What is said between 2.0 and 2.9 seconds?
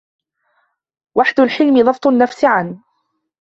النَّفْسِ عَنْ